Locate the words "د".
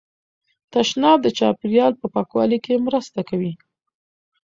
1.23-1.27